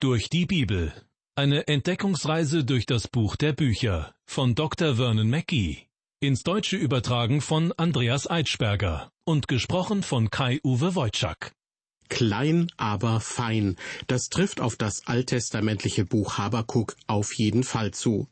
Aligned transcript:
Durch 0.00 0.30
die 0.30 0.46
Bibel. 0.46 0.92
Eine 1.34 1.66
Entdeckungsreise 1.66 2.64
durch 2.64 2.86
das 2.86 3.08
Buch 3.08 3.34
der 3.34 3.52
Bücher 3.52 4.14
von 4.26 4.54
Dr. 4.54 4.94
Vernon 4.94 5.28
Mackey. 5.28 5.88
Ins 6.20 6.44
Deutsche 6.44 6.76
übertragen 6.76 7.40
von 7.40 7.72
Andreas 7.76 8.28
Eitschberger 8.28 9.10
und 9.24 9.48
gesprochen 9.48 10.04
von 10.04 10.30
Kai-Uwe 10.30 10.94
Wojczak. 10.94 11.52
Klein, 12.08 12.70
aber 12.76 13.20
fein. 13.20 13.76
Das 14.06 14.28
trifft 14.28 14.60
auf 14.60 14.76
das 14.76 15.06
alttestamentliche 15.06 16.04
Buch 16.04 16.38
Habakuk 16.38 16.96
auf 17.06 17.32
jeden 17.34 17.64
Fall 17.64 17.92
zu. 17.92 18.28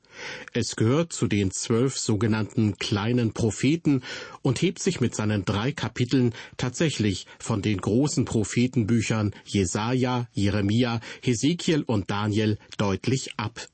Es 0.52 0.76
gehört 0.76 1.12
zu 1.12 1.26
den 1.26 1.50
zwölf 1.50 1.98
sogenannten 1.98 2.78
kleinen 2.78 3.32
Propheten 3.32 4.02
und 4.42 4.62
hebt 4.62 4.80
sich 4.80 5.00
mit 5.00 5.14
seinen 5.14 5.44
drei 5.44 5.72
Kapiteln 5.72 6.34
tatsächlich 6.56 7.26
von 7.38 7.62
den 7.62 7.78
großen 7.78 8.24
Prophetenbüchern 8.24 9.34
Jesaja, 9.44 10.28
Jeremia, 10.32 11.00
Hesekiel 11.22 11.82
und 11.82 12.10
Daniel 12.10 12.58
deutlich 12.78 13.38
ab. 13.38 13.68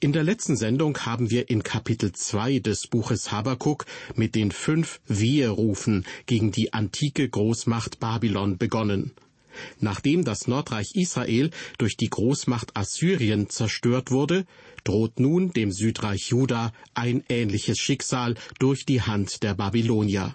In 0.00 0.12
der 0.12 0.22
letzten 0.22 0.56
Sendung 0.56 0.98
haben 0.98 1.30
wir 1.30 1.48
in 1.48 1.62
Kapitel 1.62 2.12
2 2.12 2.58
des 2.58 2.86
Buches 2.86 3.32
Habakuk 3.32 3.86
mit 4.14 4.34
den 4.34 4.50
fünf 4.50 5.00
Weherufen 5.06 6.04
gegen 6.26 6.52
die 6.52 6.72
antike 6.72 7.28
Großmacht 7.28 7.98
Babylon 7.98 8.58
begonnen. 8.58 9.12
Nachdem 9.80 10.24
das 10.24 10.46
Nordreich 10.48 10.94
Israel 10.94 11.50
durch 11.78 11.96
die 11.96 12.10
Großmacht 12.10 12.76
Assyrien 12.76 13.48
zerstört 13.48 14.10
wurde, 14.10 14.44
droht 14.84 15.18
nun 15.18 15.52
dem 15.52 15.72
Südreich 15.72 16.28
Juda 16.28 16.72
ein 16.94 17.24
ähnliches 17.28 17.78
Schicksal 17.78 18.34
durch 18.58 18.84
die 18.84 19.02
Hand 19.02 19.42
der 19.42 19.54
Babylonier. 19.54 20.34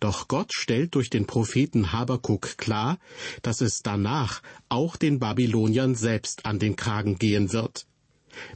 Doch 0.00 0.26
Gott 0.26 0.52
stellt 0.52 0.94
durch 0.94 1.10
den 1.10 1.26
Propheten 1.26 1.92
Habakuk 1.92 2.58
klar, 2.58 2.98
dass 3.42 3.60
es 3.60 3.82
danach 3.82 4.42
auch 4.68 4.96
den 4.96 5.20
Babyloniern 5.20 5.94
selbst 5.94 6.44
an 6.44 6.58
den 6.58 6.74
Kragen 6.76 7.18
gehen 7.18 7.52
wird. 7.52 7.86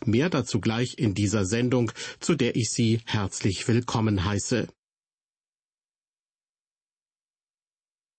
Mehr 0.05 0.30
dazu 0.30 0.60
gleich 0.60 0.98
in 0.98 1.14
dieser 1.14 1.44
Sendung, 1.44 1.92
zu 2.20 2.34
der 2.34 2.56
ich 2.56 2.70
Sie 2.70 3.00
herzlich 3.06 3.67
willkommen 3.69 4.25
heiße. 4.25 4.69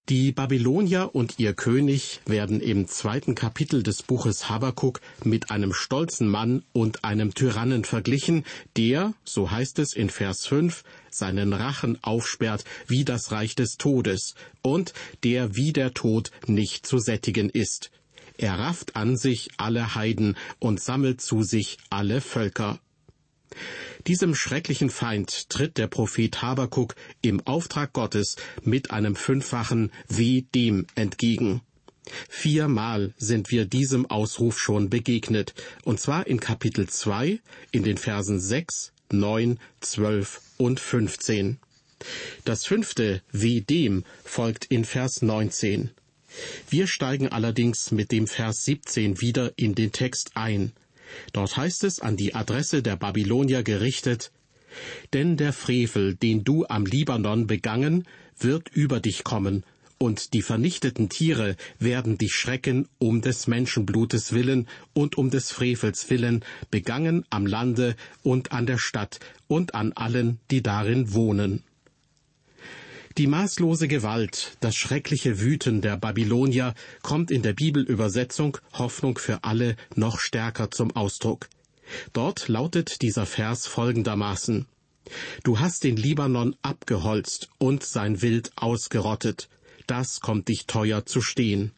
Die 0.07 0.31
Babylonier 0.31 1.15
und 1.15 1.39
ihr 1.39 1.55
König 1.55 2.19
werden 2.27 2.61
im 2.61 2.87
zweiten 2.87 3.33
Kapitel 3.33 3.81
des 3.81 4.03
Buches 4.03 4.49
Habakuk 4.49 5.01
mit 5.23 5.49
einem 5.49 5.73
stolzen 5.73 6.27
Mann 6.27 6.63
und 6.73 7.03
einem 7.03 7.33
Tyrannen 7.33 7.85
verglichen, 7.85 8.45
der, 8.77 9.15
so 9.23 9.49
heißt 9.49 9.79
es 9.79 9.93
in 9.93 10.11
Vers 10.11 10.45
5, 10.45 10.83
seinen 11.09 11.53
Rachen 11.53 11.97
aufsperrt 12.03 12.65
wie 12.85 13.03
das 13.03 13.31
Reich 13.31 13.55
des 13.55 13.77
Todes 13.77 14.35
und 14.61 14.93
der 15.23 15.55
wie 15.55 15.73
der 15.73 15.95
Tod 15.95 16.29
nicht 16.45 16.85
zu 16.85 16.99
sättigen 16.99 17.49
ist. 17.49 17.89
Er 18.37 18.59
rafft 18.59 18.95
an 18.95 19.17
sich 19.17 19.49
alle 19.57 19.95
Heiden 19.95 20.35
und 20.59 20.81
sammelt 20.81 21.21
zu 21.21 21.43
sich 21.43 21.77
alle 21.89 22.21
Völker. 22.21 22.79
Diesem 24.07 24.35
schrecklichen 24.35 24.89
Feind 24.89 25.49
tritt 25.49 25.77
der 25.77 25.87
Prophet 25.87 26.41
Habakuk 26.41 26.95
im 27.21 27.41
Auftrag 27.47 27.93
Gottes 27.93 28.35
mit 28.63 28.91
einem 28.91 29.15
fünffachen 29.15 29.91
Wie 30.07 30.43
dem 30.53 30.85
entgegen. 30.95 31.61
Viermal 32.29 33.13
sind 33.17 33.49
wir 33.49 33.65
diesem 33.65 34.05
Ausruf 34.05 34.59
schon 34.59 34.89
begegnet, 34.89 35.55
und 35.83 35.99
zwar 35.99 36.27
in 36.27 36.39
Kapitel 36.39 36.87
2, 36.87 37.39
in 37.71 37.83
den 37.83 37.97
Versen 37.97 38.39
6, 38.39 38.91
9, 39.11 39.59
12 39.81 40.41
und 40.57 40.79
15. 40.79 41.57
Das 42.43 42.65
fünfte 42.65 43.23
Wie 43.31 43.61
dem 43.61 44.03
folgt 44.23 44.65
in 44.65 44.85
Vers 44.85 45.23
19. 45.23 45.89
Wir 46.69 46.87
steigen 46.87 47.29
allerdings 47.29 47.91
mit 47.91 48.11
dem 48.11 48.27
Vers 48.27 48.65
17 48.65 49.21
wieder 49.21 49.53
in 49.57 49.75
den 49.75 49.91
Text 49.91 50.31
ein. 50.35 50.71
Dort 51.33 51.55
heißt 51.55 51.83
es 51.83 51.99
an 51.99 52.17
die 52.17 52.35
Adresse 52.35 52.81
der 52.81 52.95
Babylonier 52.95 53.63
gerichtet, 53.63 54.31
Denn 55.13 55.37
der 55.37 55.53
Frevel, 55.53 56.15
den 56.15 56.43
du 56.43 56.65
am 56.67 56.85
Libanon 56.85 57.47
begangen, 57.47 58.05
wird 58.37 58.69
über 58.69 58.99
dich 58.99 59.23
kommen, 59.23 59.63
und 59.97 60.33
die 60.33 60.41
vernichteten 60.41 61.07
Tiere 61.07 61.55
werden 61.79 62.17
dich 62.17 62.33
schrecken 62.33 62.89
um 62.97 63.21
des 63.21 63.47
Menschenblutes 63.47 64.33
willen 64.33 64.67
und 64.93 65.17
um 65.17 65.29
des 65.29 65.51
Frevels 65.51 66.09
willen, 66.09 66.43
begangen 66.69 67.25
am 67.29 67.45
Lande 67.45 67.95
und 68.21 68.51
an 68.51 68.65
der 68.65 68.77
Stadt 68.77 69.19
und 69.47 69.73
an 69.73 69.93
allen, 69.93 70.39
die 70.51 70.61
darin 70.61 71.13
wohnen. 71.13 71.63
Die 73.17 73.27
maßlose 73.27 73.87
Gewalt, 73.87 74.57
das 74.59 74.75
schreckliche 74.75 75.39
Wüten 75.39 75.79
der 75.79 75.95
Babylonier 75.95 76.73
kommt 77.01 77.31
in 77.31 77.43
der 77.43 77.53
Bibelübersetzung 77.53 78.57
Hoffnung 78.73 79.17
für 79.17 79.45
alle 79.45 79.77
noch 79.95 80.19
stärker 80.19 80.69
zum 80.69 80.93
Ausdruck. 80.97 81.47
Dort 82.11 82.49
lautet 82.49 83.01
dieser 83.01 83.25
Vers 83.25 83.67
folgendermaßen 83.67 84.65
Du 85.43 85.59
hast 85.59 85.85
den 85.85 85.95
Libanon 85.95 86.57
abgeholzt 86.61 87.47
und 87.57 87.83
sein 87.83 88.21
Wild 88.21 88.51
ausgerottet. 88.57 89.47
Das 89.87 90.19
kommt 90.19 90.49
dich 90.49 90.65
teuer 90.65 91.05
zu 91.05 91.21
stehen. 91.21 91.71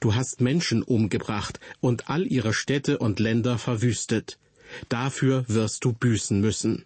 Du 0.00 0.16
hast 0.16 0.40
Menschen 0.40 0.82
umgebracht 0.82 1.60
und 1.80 2.10
all 2.10 2.26
ihre 2.26 2.52
Städte 2.52 2.98
und 2.98 3.20
Länder 3.20 3.58
verwüstet. 3.58 4.38
Dafür 4.88 5.44
wirst 5.46 5.84
du 5.84 5.92
büßen 5.92 6.40
müssen. 6.40 6.84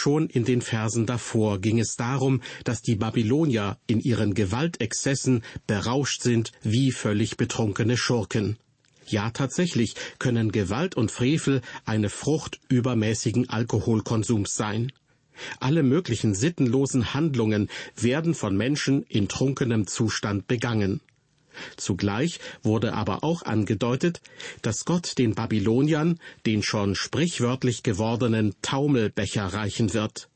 Schon 0.00 0.28
in 0.28 0.44
den 0.44 0.62
Versen 0.62 1.06
davor 1.06 1.60
ging 1.60 1.80
es 1.80 1.96
darum, 1.96 2.40
dass 2.62 2.82
die 2.82 2.94
Babylonier 2.94 3.78
in 3.88 3.98
ihren 3.98 4.32
Gewaltexzessen 4.32 5.42
berauscht 5.66 6.22
sind 6.22 6.52
wie 6.62 6.92
völlig 6.92 7.36
betrunkene 7.36 7.96
Schurken. 7.96 8.58
Ja, 9.08 9.30
tatsächlich 9.30 9.96
können 10.20 10.52
Gewalt 10.52 10.96
und 10.96 11.10
Frevel 11.10 11.62
eine 11.84 12.10
Frucht 12.10 12.60
übermäßigen 12.68 13.48
Alkoholkonsums 13.48 14.54
sein. 14.54 14.92
Alle 15.58 15.82
möglichen 15.82 16.32
sittenlosen 16.32 17.12
Handlungen 17.12 17.68
werden 17.96 18.34
von 18.34 18.56
Menschen 18.56 19.02
in 19.02 19.26
trunkenem 19.26 19.88
Zustand 19.88 20.46
begangen. 20.46 21.00
Zugleich 21.76 22.40
wurde 22.62 22.94
aber 22.94 23.24
auch 23.24 23.42
angedeutet, 23.42 24.20
dass 24.62 24.84
Gott 24.84 25.18
den 25.18 25.34
Babyloniern 25.34 26.18
den 26.46 26.62
schon 26.62 26.94
sprichwörtlich 26.94 27.82
gewordenen 27.82 28.54
Taumelbecher 28.62 29.46
reichen 29.46 29.94
wird. 29.94 30.28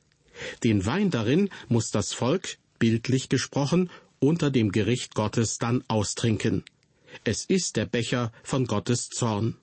Den 0.64 0.86
Wein 0.86 1.10
darin 1.10 1.50
muss 1.68 1.90
das 1.90 2.12
Volk, 2.12 2.56
bildlich 2.78 3.28
gesprochen, 3.28 3.90
unter 4.18 4.50
dem 4.50 4.72
Gericht 4.72 5.14
Gottes 5.14 5.58
dann 5.58 5.84
austrinken. 5.88 6.64
Es 7.24 7.44
ist 7.44 7.76
der 7.76 7.86
Becher 7.86 8.32
von 8.42 8.66
Gottes 8.66 9.08
Zorn. 9.08 9.56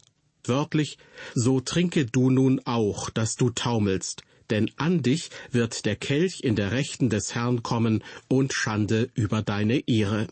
Wörtlich, 0.45 0.97
so 1.35 1.59
trinke 1.59 2.05
du 2.05 2.29
nun 2.29 2.61
auch, 2.66 3.09
dass 3.09 3.35
du 3.35 3.49
taumelst, 3.49 4.23
denn 4.49 4.71
an 4.77 5.01
dich 5.01 5.29
wird 5.51 5.85
der 5.85 5.95
Kelch 5.95 6.41
in 6.41 6.55
der 6.55 6.71
Rechten 6.71 7.09
des 7.09 7.35
Herrn 7.35 7.63
kommen 7.63 8.03
und 8.27 8.53
Schande 8.53 9.09
über 9.16 9.41
deine 9.41 9.87
Ehre. 9.87 10.27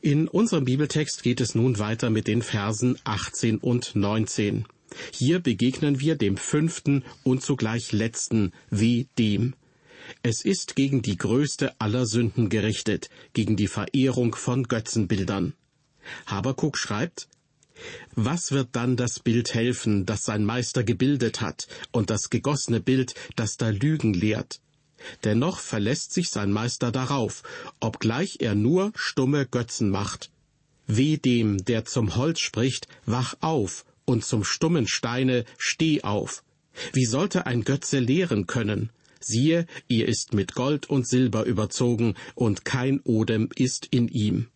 In 0.00 0.28
unserem 0.28 0.64
Bibeltext 0.64 1.22
geht 1.22 1.40
es 1.40 1.54
nun 1.54 1.78
weiter 1.78 2.10
mit 2.10 2.28
den 2.28 2.42
Versen 2.42 2.98
18 3.04 3.58
und 3.58 3.96
19. 3.96 4.66
Hier 5.10 5.40
begegnen 5.40 6.00
wir 6.00 6.16
dem 6.16 6.36
fünften 6.36 7.04
und 7.24 7.42
zugleich 7.42 7.92
letzten 7.92 8.52
wie 8.70 9.08
dem. 9.18 9.54
Es 10.22 10.44
ist 10.44 10.76
gegen 10.76 11.02
die 11.02 11.16
größte 11.16 11.80
aller 11.80 12.06
Sünden 12.06 12.48
gerichtet, 12.48 13.10
gegen 13.32 13.56
die 13.56 13.66
Verehrung 13.66 14.34
von 14.34 14.64
Götzenbildern. 14.64 15.54
Habakuk 16.26 16.78
schreibt, 16.78 17.28
was 18.14 18.52
wird 18.52 18.68
dann 18.72 18.96
das 18.96 19.20
Bild 19.20 19.54
helfen, 19.54 20.06
das 20.06 20.22
sein 20.22 20.44
Meister 20.44 20.84
gebildet 20.84 21.40
hat, 21.40 21.66
und 21.90 22.10
das 22.10 22.30
gegossene 22.30 22.80
Bild, 22.80 23.14
das 23.34 23.56
da 23.56 23.68
Lügen 23.68 24.14
lehrt? 24.14 24.60
Dennoch 25.24 25.58
verlässt 25.58 26.12
sich 26.12 26.30
sein 26.30 26.52
Meister 26.52 26.90
darauf, 26.92 27.42
obgleich 27.80 28.38
er 28.40 28.54
nur 28.54 28.92
stumme 28.94 29.46
Götzen 29.46 29.90
macht. 29.90 30.30
Weh 30.86 31.16
dem, 31.16 31.64
der 31.64 31.84
zum 31.84 32.16
Holz 32.16 32.40
spricht, 32.40 32.88
wach 33.04 33.34
auf, 33.40 33.84
und 34.04 34.24
zum 34.24 34.44
stummen 34.44 34.86
Steine, 34.86 35.44
steh 35.58 36.02
auf. 36.02 36.44
Wie 36.92 37.06
sollte 37.06 37.46
ein 37.46 37.64
Götze 37.64 37.98
lehren 37.98 38.46
können? 38.46 38.90
Siehe, 39.20 39.66
ihr 39.88 40.06
ist 40.06 40.34
mit 40.34 40.54
Gold 40.54 40.88
und 40.88 41.08
Silber 41.08 41.44
überzogen, 41.44 42.14
und 42.34 42.64
kein 42.64 43.00
Odem 43.00 43.48
ist 43.56 43.86
in 43.90 44.08
ihm. 44.08 44.48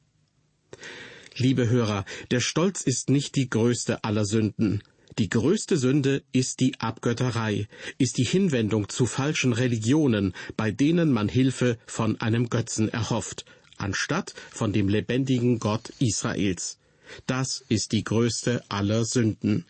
Liebe 1.35 1.69
Hörer, 1.69 2.05
der 2.31 2.41
Stolz 2.41 2.83
ist 2.83 3.09
nicht 3.09 3.35
die 3.35 3.49
größte 3.49 4.05
aller 4.05 4.25
Sünden. 4.25 4.83
Die 5.19 5.29
größte 5.29 5.77
Sünde 5.77 6.23
ist 6.33 6.61
die 6.61 6.79
Abgötterei, 6.81 7.69
ist 7.99 8.19
die 8.19 8.25
Hinwendung 8.25 8.89
zu 8.89 9.07
falschen 9.07 9.53
Religionen, 9.53 10.35
bei 10.57 10.71
denen 10.71 11.13
man 11.13 11.29
Hilfe 11.29 11.79
von 11.87 12.21
einem 12.21 12.49
Götzen 12.49 12.89
erhofft, 12.89 13.45
anstatt 13.77 14.35
von 14.51 14.73
dem 14.73 14.89
lebendigen 14.89 15.59
Gott 15.59 15.93
Israels. 15.99 16.79
Das 17.27 17.65
ist 17.69 17.93
die 17.93 18.05
größte 18.05 18.63
aller 18.69 19.05
Sünden. 19.05 19.67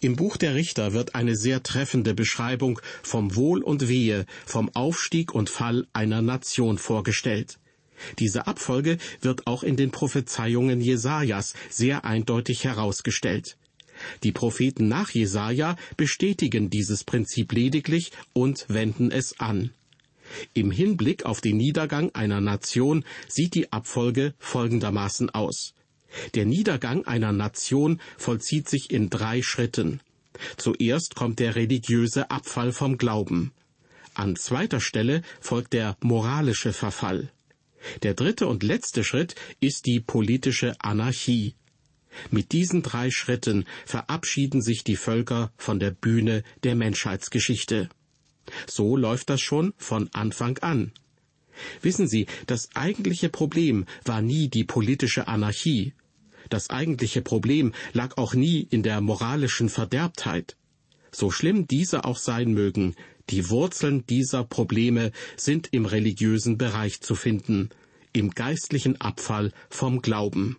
Im 0.00 0.16
Buch 0.16 0.36
der 0.36 0.54
Richter 0.54 0.92
wird 0.92 1.14
eine 1.14 1.34
sehr 1.34 1.62
treffende 1.62 2.12
Beschreibung 2.12 2.78
vom 3.02 3.34
Wohl 3.36 3.62
und 3.62 3.88
Wehe, 3.88 4.26
vom 4.44 4.68
Aufstieg 4.74 5.34
und 5.34 5.48
Fall 5.48 5.86
einer 5.94 6.20
Nation 6.20 6.76
vorgestellt. 6.76 7.58
Diese 8.18 8.46
Abfolge 8.46 8.98
wird 9.22 9.46
auch 9.46 9.62
in 9.62 9.76
den 9.76 9.90
Prophezeiungen 9.90 10.82
Jesajas 10.82 11.54
sehr 11.70 12.04
eindeutig 12.04 12.64
herausgestellt. 12.64 13.56
Die 14.22 14.32
Propheten 14.32 14.88
nach 14.88 15.10
Jesaja 15.10 15.76
bestätigen 15.96 16.70
dieses 16.70 17.04
Prinzip 17.04 17.52
lediglich 17.52 18.12
und 18.32 18.66
wenden 18.68 19.10
es 19.10 19.38
an. 19.40 19.70
Im 20.54 20.70
Hinblick 20.70 21.24
auf 21.24 21.40
den 21.40 21.56
Niedergang 21.56 22.14
einer 22.14 22.40
Nation 22.40 23.04
sieht 23.28 23.54
die 23.54 23.72
Abfolge 23.72 24.34
folgendermaßen 24.38 25.30
aus. 25.30 25.74
Der 26.34 26.46
Niedergang 26.46 27.04
einer 27.06 27.32
Nation 27.32 28.00
vollzieht 28.16 28.68
sich 28.68 28.90
in 28.90 29.10
drei 29.10 29.42
Schritten. 29.42 30.00
Zuerst 30.56 31.14
kommt 31.14 31.38
der 31.38 31.56
religiöse 31.56 32.30
Abfall 32.30 32.72
vom 32.72 32.98
Glauben. 32.98 33.52
An 34.14 34.36
zweiter 34.36 34.80
Stelle 34.80 35.22
folgt 35.40 35.72
der 35.72 35.96
moralische 36.00 36.72
Verfall. 36.72 37.30
Der 38.02 38.14
dritte 38.14 38.46
und 38.46 38.62
letzte 38.62 39.04
Schritt 39.04 39.34
ist 39.60 39.86
die 39.86 40.00
politische 40.00 40.74
Anarchie. 40.80 41.54
Mit 42.30 42.52
diesen 42.52 42.82
drei 42.82 43.10
Schritten 43.10 43.64
verabschieden 43.84 44.62
sich 44.62 44.84
die 44.84 44.96
Völker 44.96 45.52
von 45.56 45.78
der 45.78 45.90
Bühne 45.90 46.42
der 46.64 46.74
Menschheitsgeschichte. 46.74 47.88
So 48.66 48.96
läuft 48.96 49.30
das 49.30 49.40
schon 49.40 49.74
von 49.76 50.08
Anfang 50.12 50.58
an. 50.58 50.92
Wissen 51.80 52.06
Sie, 52.06 52.26
das 52.46 52.68
eigentliche 52.74 53.28
Problem 53.28 53.86
war 54.04 54.22
nie 54.22 54.48
die 54.48 54.64
politische 54.64 55.26
Anarchie. 55.26 55.94
Das 56.48 56.70
eigentliche 56.70 57.22
Problem 57.22 57.72
lag 57.92 58.16
auch 58.18 58.34
nie 58.34 58.66
in 58.70 58.82
der 58.82 59.00
moralischen 59.00 59.68
Verderbtheit. 59.68 60.56
So 61.10 61.30
schlimm 61.30 61.66
diese 61.66 62.04
auch 62.04 62.18
sein 62.18 62.52
mögen, 62.52 62.94
die 63.30 63.48
Wurzeln 63.50 64.06
dieser 64.06 64.44
Probleme 64.44 65.10
sind 65.36 65.68
im 65.72 65.86
religiösen 65.86 66.58
Bereich 66.58 67.00
zu 67.00 67.14
finden, 67.14 67.70
im 68.12 68.30
geistlichen 68.30 69.00
Abfall 69.00 69.52
vom 69.68 70.02
Glauben. 70.02 70.58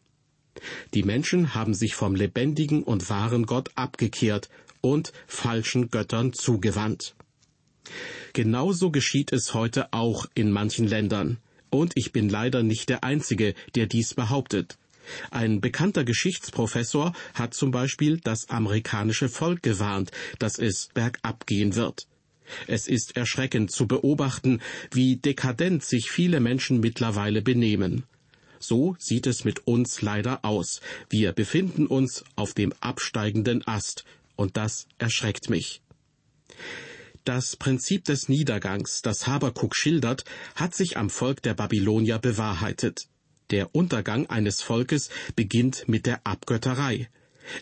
Die 0.94 1.04
Menschen 1.04 1.54
haben 1.54 1.74
sich 1.74 1.96
vom 1.96 2.16
lebendigen 2.16 2.84
und 2.84 3.10
wahren 3.10 3.46
Gott 3.46 3.70
abgekehrt 3.76 4.50
und 4.82 5.12
falschen 5.28 5.90
Göttern 5.90 6.34
zugewandt. 6.34 7.16
Genauso 8.34 8.92
geschieht 8.92 9.32
es 9.34 9.54
heute 9.54 9.94
auch 9.94 10.26
in 10.36 10.52
manchen 10.52 10.88
Ländern. 10.88 11.38
Und 11.70 11.94
ich 11.96 12.12
bin 12.12 12.30
leider 12.30 12.64
nicht 12.64 12.90
der 12.90 13.04
Einzige, 13.04 13.54
der 13.76 13.88
dies 13.88 14.14
behauptet. 14.14 14.78
Ein 15.32 15.62
bekannter 15.62 16.04
Geschichtsprofessor 16.04 17.14
hat 17.34 17.54
zum 17.54 17.72
Beispiel 17.72 18.20
das 18.24 18.50
amerikanische 18.50 19.30
Volk 19.30 19.64
gewarnt, 19.64 20.12
dass 20.40 20.60
es 20.60 20.90
bergab 20.94 21.48
gehen 21.48 21.76
wird. 21.76 22.08
Es 22.68 22.88
ist 22.88 23.18
erschreckend 23.18 23.72
zu 23.72 23.88
beobachten, 23.88 24.62
wie 24.92 25.18
dekadent 25.18 25.84
sich 25.84 26.12
viele 26.12 26.40
Menschen 26.40 26.80
mittlerweile 26.80 27.42
benehmen. 27.42 28.04
So 28.60 28.96
sieht 29.00 29.28
es 29.28 29.44
mit 29.44 29.68
uns 29.68 30.02
leider 30.02 30.44
aus. 30.44 30.82
Wir 31.10 31.32
befinden 31.32 31.88
uns 31.88 32.24
auf 32.36 32.54
dem 32.54 32.74
absteigenden 32.82 33.66
Ast, 33.68 34.06
und 34.36 34.58
das 34.58 34.88
erschreckt 34.98 35.50
mich. 35.50 35.82
Das 37.24 37.58
Prinzip 37.58 38.06
des 38.06 38.30
Niedergangs, 38.30 39.02
das 39.02 39.28
Habakuk 39.28 39.76
schildert, 39.76 40.24
hat 40.56 40.74
sich 40.74 40.96
am 40.96 41.10
Volk 41.10 41.42
der 41.42 41.56
Babylonier 41.56 42.20
bewahrheitet. 42.20 43.08
Der 43.50 43.76
Untergang 43.76 44.28
eines 44.28 44.62
Volkes 44.62 45.10
beginnt 45.36 45.88
mit 45.88 46.06
der 46.06 46.26
Abgötterei. 46.26 47.10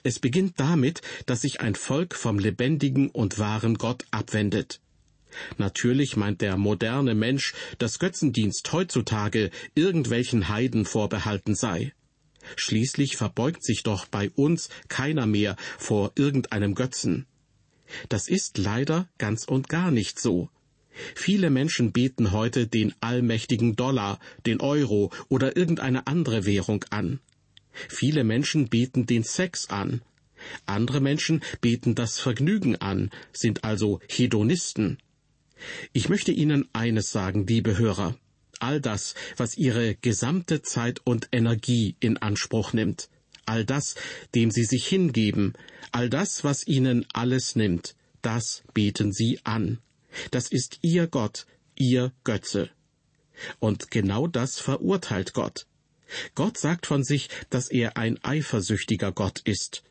Es 0.03 0.19
beginnt 0.19 0.59
damit, 0.59 1.01
dass 1.25 1.41
sich 1.41 1.61
ein 1.61 1.75
Volk 1.75 2.15
vom 2.15 2.39
lebendigen 2.39 3.09
und 3.09 3.39
wahren 3.39 3.75
Gott 3.75 4.05
abwendet. 4.11 4.81
Natürlich 5.57 6.15
meint 6.15 6.41
der 6.41 6.57
moderne 6.57 7.15
Mensch, 7.15 7.53
dass 7.77 7.99
Götzendienst 7.99 8.71
heutzutage 8.71 9.51
irgendwelchen 9.73 10.49
Heiden 10.49 10.85
vorbehalten 10.85 11.55
sei. 11.55 11.93
Schließlich 12.55 13.17
verbeugt 13.17 13.63
sich 13.63 13.83
doch 13.83 14.05
bei 14.05 14.29
uns 14.31 14.69
keiner 14.87 15.25
mehr 15.25 15.55
vor 15.77 16.11
irgendeinem 16.15 16.75
Götzen. 16.75 17.25
Das 18.09 18.27
ist 18.27 18.57
leider 18.57 19.07
ganz 19.17 19.45
und 19.45 19.69
gar 19.69 19.91
nicht 19.91 20.19
so. 20.19 20.49
Viele 21.13 21.49
Menschen 21.49 21.91
beten 21.91 22.31
heute 22.31 22.67
den 22.67 22.93
allmächtigen 23.01 23.75
Dollar, 23.75 24.19
den 24.45 24.61
Euro 24.61 25.11
oder 25.27 25.57
irgendeine 25.57 26.07
andere 26.07 26.45
Währung 26.45 26.85
an. 26.89 27.19
Viele 27.89 28.23
Menschen 28.23 28.69
beten 28.69 29.05
den 29.05 29.23
Sex 29.23 29.69
an. 29.69 30.01
Andere 30.65 31.01
Menschen 31.01 31.41
beten 31.59 31.95
das 31.95 32.19
Vergnügen 32.19 32.75
an, 32.77 33.09
sind 33.33 33.63
also 33.63 33.99
Hedonisten. 34.07 34.97
Ich 35.93 36.09
möchte 36.09 36.31
Ihnen 36.31 36.67
eines 36.73 37.11
sagen, 37.11 37.47
liebe 37.47 37.77
Hörer. 37.77 38.17
All 38.59 38.79
das, 38.79 39.15
was 39.37 39.57
Ihre 39.57 39.95
gesamte 39.95 40.61
Zeit 40.61 41.01
und 41.03 41.29
Energie 41.31 41.95
in 41.99 42.17
Anspruch 42.17 42.73
nimmt, 42.73 43.09
all 43.45 43.65
das, 43.65 43.95
dem 44.33 44.51
Sie 44.51 44.63
sich 44.63 44.87
hingeben, 44.87 45.53
all 45.91 46.09
das, 46.09 46.43
was 46.43 46.65
Ihnen 46.65 47.05
alles 47.13 47.55
nimmt, 47.55 47.95
das 48.21 48.63
beten 48.73 49.11
Sie 49.11 49.39
an. 49.43 49.79
Das 50.31 50.47
ist 50.49 50.79
Ihr 50.81 51.07
Gott, 51.07 51.45
Ihr 51.75 52.11
Götze. 52.23 52.69
Und 53.59 53.91
genau 53.91 54.27
das 54.27 54.59
verurteilt 54.59 55.33
Gott. 55.33 55.67
Gott 56.35 56.57
sagt 56.57 56.85
von 56.85 57.03
sich, 57.03 57.29
dass 57.49 57.69
er 57.69 57.97
ein 57.97 58.23
eifersüchtiger 58.23 59.11
Gott 59.11 59.39
ist. 59.43 59.83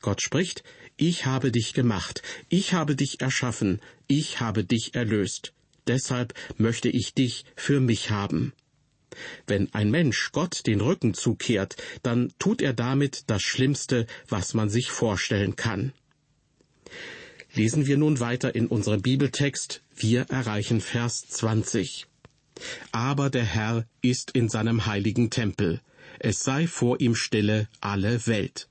Gott 0.00 0.22
spricht, 0.22 0.62
ich 1.02 1.26
habe 1.26 1.50
dich 1.50 1.74
gemacht, 1.74 2.22
ich 2.48 2.74
habe 2.74 2.94
dich 2.94 3.20
erschaffen, 3.20 3.80
ich 4.06 4.38
habe 4.38 4.62
dich 4.62 4.94
erlöst. 4.94 5.52
Deshalb 5.88 6.32
möchte 6.58 6.88
ich 6.88 7.12
dich 7.12 7.44
für 7.56 7.80
mich 7.80 8.10
haben. 8.10 8.52
Wenn 9.48 9.74
ein 9.74 9.90
Mensch 9.90 10.30
Gott 10.30 10.64
den 10.64 10.80
Rücken 10.80 11.12
zukehrt, 11.12 11.74
dann 12.04 12.32
tut 12.38 12.62
er 12.62 12.72
damit 12.72 13.24
das 13.26 13.42
Schlimmste, 13.42 14.06
was 14.28 14.54
man 14.54 14.70
sich 14.70 14.92
vorstellen 14.92 15.56
kann. 15.56 15.92
Lesen 17.52 17.86
wir 17.86 17.98
nun 17.98 18.20
weiter 18.20 18.54
in 18.54 18.68
unserem 18.68 19.02
Bibeltext. 19.02 19.82
Wir 19.96 20.22
erreichen 20.30 20.80
Vers 20.80 21.26
20. 21.26 22.06
Aber 22.92 23.28
der 23.28 23.44
Herr 23.44 23.86
ist 24.02 24.30
in 24.30 24.48
seinem 24.48 24.86
heiligen 24.86 25.30
Tempel. 25.30 25.80
Es 26.20 26.44
sei 26.44 26.68
vor 26.68 27.00
ihm 27.00 27.16
stille 27.16 27.68
alle 27.80 28.24
Welt. 28.28 28.68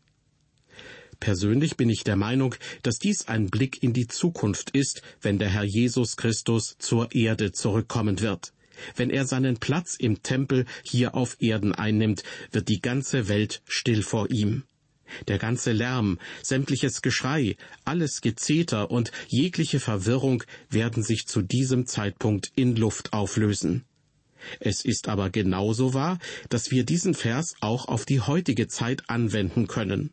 Persönlich 1.22 1.78
bin 1.78 1.88
ich 1.88 2.04
der 2.04 2.16
Meinung, 2.16 2.56
dass 2.82 2.98
dies 2.98 3.28
ein 3.28 3.52
Blick 3.52 3.84
in 3.84 3.94
die 3.94 4.08
Zukunft 4.08 4.72
ist, 4.72 5.04
wenn 5.22 5.38
der 5.38 5.50
Herr 5.50 5.64
Jesus 5.64 6.18
Christus 6.18 6.76
zur 6.80 7.14
Erde 7.14 7.52
zurückkommen 7.52 8.22
wird. 8.22 8.54
Wenn 8.96 9.12
er 9.12 9.28
seinen 9.28 9.58
Platz 9.58 9.96
im 9.96 10.24
Tempel 10.24 10.66
hier 10.84 11.14
auf 11.14 11.38
Erden 11.40 11.76
einnimmt, 11.76 12.24
wird 12.52 12.70
die 12.70 12.82
ganze 12.82 13.28
Welt 13.28 13.62
still 13.68 14.02
vor 14.02 14.32
ihm. 14.32 14.64
Der 15.28 15.38
ganze 15.38 15.74
Lärm, 15.74 16.18
sämtliches 16.42 17.04
Geschrei, 17.04 17.56
alles 17.86 18.22
Gezeter 18.22 18.90
und 18.90 19.12
jegliche 19.28 19.80
Verwirrung 19.80 20.44
werden 20.72 21.04
sich 21.04 21.28
zu 21.28 21.44
diesem 21.44 21.86
Zeitpunkt 21.86 22.52
in 22.56 22.76
Luft 22.76 23.14
auflösen. 23.14 23.84
Es 24.60 24.84
ist 24.84 25.08
aber 25.08 25.30
genauso 25.30 25.94
wahr, 25.94 26.18
dass 26.50 26.72
wir 26.72 26.84
diesen 26.84 27.14
Vers 27.14 27.54
auch 27.60 27.88
auf 27.88 28.06
die 28.06 28.22
heutige 28.22 28.68
Zeit 28.68 29.08
anwenden 29.08 29.68
können. 29.68 30.10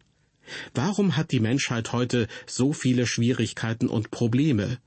Warum 0.74 1.16
hat 1.16 1.32
die 1.32 1.40
Menschheit 1.40 1.92
heute 1.92 2.28
so 2.46 2.72
viele 2.72 3.06
Schwierigkeiten 3.06 3.88
und 3.88 4.10
Probleme? 4.10 4.78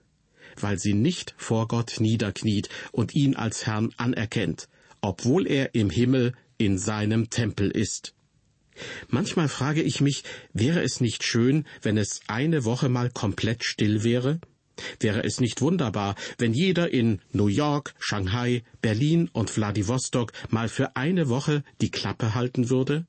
Weil 0.60 0.78
sie 0.78 0.94
nicht 0.94 1.34
vor 1.38 1.68
Gott 1.68 1.96
niederkniet 2.00 2.70
und 2.92 3.16
ihn 3.16 3.36
als 3.36 3.66
Herrn 3.66 3.94
anerkennt, 3.98 4.68
obwohl 5.02 5.48
er 5.48 5.76
im 5.76 5.90
Himmel 5.90 6.34
in 6.58 6.78
seinem 6.78 7.30
Tempel 7.30 7.72
ist. 7.72 8.14
Manchmal 9.10 9.48
frage 9.48 9.82
ich 9.82 10.02
mich, 10.02 10.24
wäre 10.54 10.82
es 10.82 11.02
nicht 11.02 11.24
schön, 11.24 11.66
wenn 11.82 11.98
es 11.98 12.22
eine 12.28 12.66
Woche 12.66 12.90
mal 12.90 13.10
komplett 13.10 13.64
still 13.64 14.04
wäre? 14.04 14.40
Wäre 15.00 15.24
es 15.24 15.40
nicht 15.40 15.62
wunderbar, 15.62 16.16
wenn 16.38 16.54
jeder 16.54 16.92
in 16.92 17.22
New 17.32 17.48
York, 17.48 17.94
Shanghai, 18.00 18.64
Berlin 18.82 19.30
und 19.34 19.50
Vladivostok 19.50 20.32
mal 20.50 20.70
für 20.70 20.96
eine 20.96 21.30
Woche 21.30 21.64
die 21.82 21.92
Klappe 21.92 22.34
halten 22.34 22.70
würde? 22.70 23.06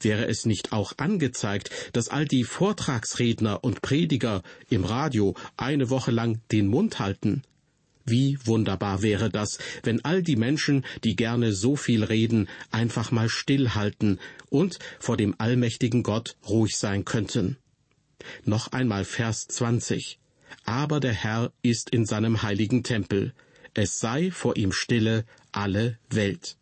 Wäre 0.00 0.26
es 0.26 0.46
nicht 0.46 0.72
auch 0.72 0.92
angezeigt, 0.96 1.70
dass 1.92 2.08
all 2.08 2.24
die 2.24 2.44
Vortragsredner 2.44 3.62
und 3.62 3.82
Prediger 3.82 4.42
im 4.70 4.84
Radio 4.84 5.34
eine 5.56 5.90
Woche 5.90 6.10
lang 6.10 6.40
den 6.50 6.68
Mund 6.68 6.98
halten? 6.98 7.42
Wie 8.04 8.38
wunderbar 8.44 9.02
wäre 9.02 9.28
das, 9.28 9.58
wenn 9.82 10.02
all 10.04 10.22
die 10.22 10.36
Menschen, 10.36 10.86
die 11.04 11.14
gerne 11.14 11.52
so 11.52 11.76
viel 11.76 12.02
reden, 12.02 12.48
einfach 12.70 13.10
mal 13.10 13.28
stillhalten 13.28 14.18
und 14.48 14.78
vor 14.98 15.18
dem 15.18 15.34
allmächtigen 15.36 16.02
Gott 16.02 16.36
ruhig 16.48 16.78
sein 16.78 17.04
könnten. 17.04 17.58
Noch 18.44 18.72
einmal 18.72 19.04
Vers 19.04 19.46
20. 19.48 20.18
Aber 20.64 21.00
der 21.00 21.12
Herr 21.12 21.52
ist 21.60 21.90
in 21.90 22.06
seinem 22.06 22.42
heiligen 22.42 22.82
Tempel. 22.82 23.34
Es 23.74 23.98
sei 23.98 24.30
vor 24.30 24.56
ihm 24.56 24.72
stille 24.72 25.24
alle 25.52 25.98
Welt. 26.08 26.56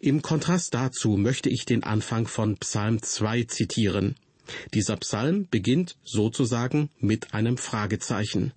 Im 0.00 0.22
Kontrast 0.22 0.74
dazu 0.74 1.16
möchte 1.16 1.48
ich 1.48 1.64
den 1.64 1.82
Anfang 1.82 2.28
von 2.28 2.56
Psalm 2.58 3.02
2 3.02 3.44
zitieren. 3.44 4.14
Dieser 4.72 4.96
Psalm 4.96 5.48
beginnt 5.50 5.96
sozusagen 6.04 6.90
mit 7.00 7.34
einem 7.34 7.58
Fragezeichen. 7.58 8.52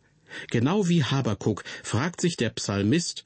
Genau 0.52 0.88
wie 0.88 1.04
Habakuk 1.04 1.64
fragt 1.84 2.22
sich 2.22 2.38
der 2.38 2.52
Psalmist, 2.52 3.26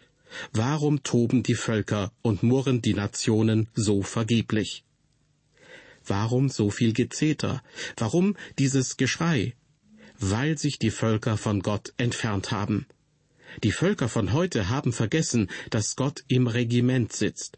Warum 0.52 1.04
toben 1.04 1.44
die 1.44 1.56
Völker 1.56 2.12
und 2.22 2.44
murren 2.44 2.82
die 2.82 2.94
Nationen 2.94 3.68
so 3.74 4.02
vergeblich? 4.02 4.84
Warum 6.06 6.50
so 6.50 6.70
viel 6.70 6.94
Gezeter? 6.94 7.64
Warum 7.98 8.36
dieses 8.60 8.98
Geschrei? 8.98 9.56
Weil 10.20 10.58
sich 10.58 10.80
die 10.80 10.92
Völker 10.92 11.38
von 11.38 11.62
Gott 11.62 11.94
entfernt 11.98 12.52
haben. 12.52 12.86
Die 13.64 13.72
Völker 13.72 14.10
von 14.10 14.34
heute 14.34 14.70
haben 14.70 14.92
vergessen, 14.94 15.50
dass 15.70 15.96
Gott 15.96 16.24
im 16.28 16.48
Regiment 16.48 17.14
sitzt. 17.14 17.58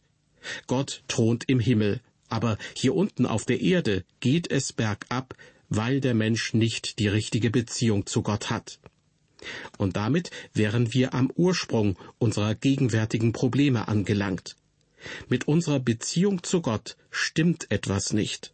Gott 0.68 1.04
thront 1.08 1.44
im 1.48 1.60
Himmel, 1.60 2.02
aber 2.30 2.58
hier 2.76 2.96
unten 2.96 3.26
auf 3.26 3.46
der 3.46 3.62
Erde 3.62 4.04
geht 4.20 4.52
es 4.52 4.74
bergab, 4.74 5.36
weil 5.70 6.02
der 6.02 6.14
Mensch 6.14 6.54
nicht 6.54 7.00
die 7.00 7.08
richtige 7.08 7.50
Beziehung 7.50 8.06
zu 8.06 8.22
Gott 8.22 8.50
hat. 8.50 8.80
Und 9.78 9.96
damit 9.96 10.32
wären 10.54 10.94
wir 10.94 11.14
am 11.14 11.30
Ursprung 11.36 11.98
unserer 12.18 12.56
gegenwärtigen 12.56 13.34
Probleme 13.34 13.88
angelangt. 13.88 14.56
Mit 15.30 15.48
unserer 15.48 15.80
Beziehung 15.80 16.44
zu 16.44 16.62
Gott 16.62 16.98
stimmt 17.12 17.70
etwas 17.70 18.14
nicht. 18.14 18.54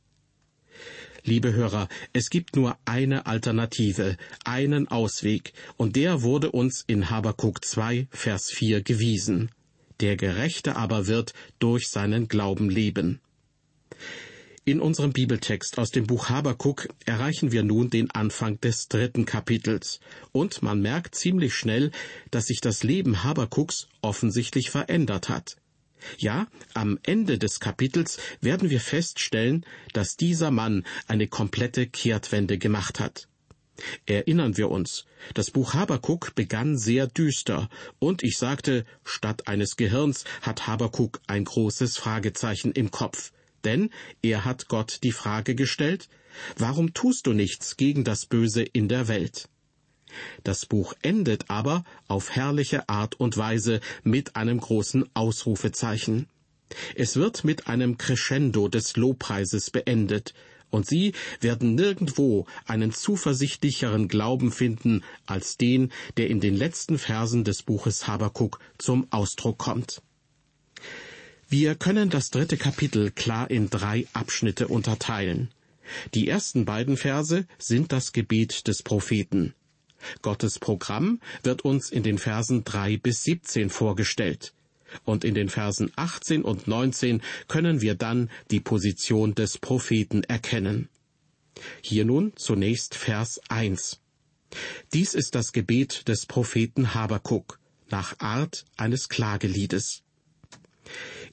Liebe 1.23 1.53
Hörer, 1.53 1.87
es 2.11 2.29
gibt 2.29 2.57
nur 2.57 2.77
eine 2.83 3.25
Alternative, 3.27 4.17
einen 4.43 4.89
Ausweg, 4.89 5.53
und 5.77 5.95
der 5.95 6.21
wurde 6.21 6.51
uns 6.51 6.83
in 6.85 7.09
Habakuk 7.09 7.63
2, 7.63 8.07
Vers 8.11 8.51
4 8.51 8.81
gewiesen. 8.81 9.49
Der 10.03 10.17
Gerechte 10.17 10.75
aber 10.75 11.07
wird 11.07 11.33
durch 11.59 11.87
seinen 11.87 12.27
Glauben 12.27 12.69
leben. 12.69 13.21
In 14.65 14.81
unserem 14.81 15.13
Bibeltext 15.13 15.77
aus 15.79 15.91
dem 15.91 16.07
Buch 16.07 16.27
Habakuk 16.27 16.89
erreichen 17.05 17.53
wir 17.53 17.63
nun 17.63 17.89
den 17.89 18.11
Anfang 18.11 18.59
des 18.59 18.89
dritten 18.89 19.23
Kapitels, 19.23 20.01
und 20.33 20.61
man 20.61 20.81
merkt 20.81 21.15
ziemlich 21.15 21.53
schnell, 21.55 21.89
dass 22.31 22.47
sich 22.47 22.59
das 22.59 22.83
Leben 22.83 23.23
Habakuks 23.23 23.87
offensichtlich 24.01 24.71
verändert 24.71 25.29
hat. 25.29 25.55
Ja, 26.17 26.47
am 26.73 26.99
Ende 27.03 27.37
des 27.37 27.61
Kapitels 27.61 28.17
werden 28.41 28.69
wir 28.69 28.81
feststellen, 28.81 29.65
dass 29.93 30.17
dieser 30.17 30.51
Mann 30.51 30.83
eine 31.07 31.29
komplette 31.29 31.87
Kehrtwende 31.87 32.57
gemacht 32.57 32.99
hat. 32.99 33.29
Erinnern 34.05 34.57
wir 34.57 34.69
uns, 34.69 35.05
das 35.33 35.51
Buch 35.51 35.73
Habakuk 35.73 36.35
begann 36.35 36.77
sehr 36.77 37.07
düster, 37.07 37.69
und 37.99 38.23
ich 38.23 38.37
sagte, 38.37 38.85
statt 39.03 39.47
eines 39.47 39.77
Gehirns 39.77 40.25
hat 40.41 40.67
Habakuk 40.67 41.21
ein 41.27 41.43
großes 41.43 41.97
Fragezeichen 41.97 42.71
im 42.71 42.91
Kopf 42.91 43.31
denn 43.63 43.89
er 44.21 44.45
hat 44.45 44.67
Gott 44.67 44.99
die 45.03 45.11
Frage 45.11 45.55
gestellt, 45.55 46.09
warum 46.57 46.93
tust 46.93 47.27
du 47.27 47.33
nichts 47.33 47.77
gegen 47.77 48.03
das 48.03 48.25
Böse 48.25 48.63
in 48.63 48.87
der 48.87 49.07
Welt? 49.07 49.49
Das 50.43 50.65
Buch 50.65 50.93
endet 51.01 51.49
aber 51.49 51.83
auf 52.07 52.31
herrliche 52.31 52.87
Art 52.87 53.19
und 53.19 53.37
Weise 53.37 53.79
mit 54.03 54.35
einem 54.35 54.59
großen 54.59 55.09
Ausrufezeichen. 55.15 56.27
Es 56.95 57.15
wird 57.15 57.43
mit 57.43 57.67
einem 57.67 57.97
Crescendo 57.97 58.67
des 58.67 58.95
Lobpreises 58.95 59.71
beendet, 59.71 60.33
und 60.73 60.87
Sie 60.87 61.13
werden 61.39 61.75
nirgendwo 61.75 62.47
einen 62.65 62.91
zuversichtlicheren 62.91 64.07
Glauben 64.07 64.51
finden 64.51 65.03
als 65.27 65.57
den, 65.57 65.91
der 66.17 66.29
in 66.29 66.39
den 66.39 66.55
letzten 66.55 66.97
Versen 66.97 67.43
des 67.43 67.61
Buches 67.61 68.07
Habakuk 68.07 68.59
zum 68.79 69.07
Ausdruck 69.11 69.59
kommt. 69.59 70.01
Wir 71.47 71.75
können 71.75 72.09
das 72.09 72.31
dritte 72.31 72.57
Kapitel 72.57 73.11
klar 73.11 73.51
in 73.51 73.69
drei 73.69 74.07
Abschnitte 74.13 74.67
unterteilen. 74.67 75.49
Die 76.15 76.27
ersten 76.27 76.65
beiden 76.65 76.97
Verse 76.97 77.45
sind 77.59 77.91
das 77.91 78.11
Gebet 78.11 78.67
des 78.67 78.81
Propheten. 78.81 79.53
Gottes 80.23 80.57
Programm 80.57 81.21
wird 81.43 81.63
uns 81.63 81.91
in 81.91 82.01
den 82.01 82.17
Versen 82.17 82.63
drei 82.63 82.97
bis 82.97 83.21
siebzehn 83.21 83.69
vorgestellt. 83.69 84.53
Und 85.03 85.23
in 85.23 85.33
den 85.33 85.49
Versen 85.49 85.91
18 85.95 86.43
und 86.43 86.67
19 86.67 87.21
können 87.47 87.81
wir 87.81 87.95
dann 87.95 88.29
die 88.51 88.59
Position 88.59 89.35
des 89.35 89.57
Propheten 89.57 90.23
erkennen. 90.23 90.89
Hier 91.81 92.05
nun 92.05 92.33
zunächst 92.35 92.95
Vers 92.95 93.39
1. 93.49 93.99
Dies 94.93 95.13
ist 95.13 95.35
das 95.35 95.51
Gebet 95.51 96.07
des 96.07 96.25
Propheten 96.25 96.93
Habakuk 96.93 97.59
nach 97.89 98.19
Art 98.19 98.65
eines 98.77 99.09
Klageliedes. 99.09 100.03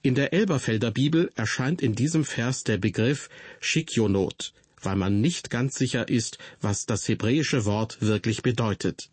In 0.02 0.14
der 0.14 0.32
Elberfelder 0.32 0.90
Bibel 0.90 1.30
erscheint 1.34 1.82
in 1.82 1.94
diesem 1.94 2.24
Vers 2.24 2.64
der 2.64 2.78
Begriff 2.78 3.28
Shikionot, 3.60 4.52
weil 4.82 4.96
man 4.96 5.20
nicht 5.20 5.50
ganz 5.50 5.74
sicher 5.74 6.08
ist, 6.08 6.38
was 6.60 6.86
das 6.86 7.06
hebräische 7.08 7.64
Wort 7.66 8.00
wirklich 8.00 8.42
bedeutet. 8.42 9.10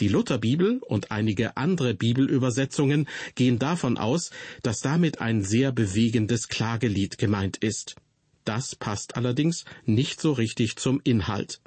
Die 0.00 0.08
Lutherbibel 0.08 0.78
und 0.78 1.10
einige 1.10 1.56
andere 1.56 1.94
Bibelübersetzungen 1.94 3.08
gehen 3.34 3.58
davon 3.58 3.98
aus, 3.98 4.30
dass 4.62 4.80
damit 4.80 5.20
ein 5.20 5.42
sehr 5.42 5.72
bewegendes 5.72 6.48
Klagelied 6.48 7.18
gemeint 7.18 7.56
ist. 7.58 7.96
Das 8.44 8.74
passt 8.74 9.16
allerdings 9.16 9.64
nicht 9.86 10.20
so 10.20 10.32
richtig 10.32 10.76
zum 10.76 11.00
Inhalt. 11.04 11.60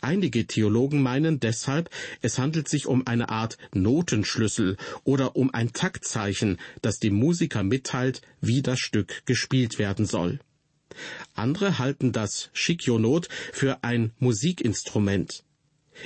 Einige 0.00 0.46
Theologen 0.46 1.02
meinen 1.02 1.40
deshalb, 1.40 1.90
es 2.22 2.38
handelt 2.38 2.68
sich 2.68 2.86
um 2.86 3.06
eine 3.06 3.30
Art 3.30 3.58
Notenschlüssel 3.74 4.76
oder 5.02 5.34
um 5.34 5.52
ein 5.52 5.72
Taktzeichen, 5.72 6.58
das 6.82 6.98
dem 6.98 7.14
Musiker 7.14 7.64
mitteilt, 7.64 8.22
wie 8.40 8.62
das 8.62 8.78
Stück 8.78 9.26
gespielt 9.26 9.78
werden 9.78 10.06
soll. 10.06 10.38
Andere 11.34 11.78
halten 11.78 12.12
das 12.12 12.50
Schikionot 12.52 13.28
für 13.52 13.82
ein 13.82 14.12
Musikinstrument. 14.18 15.42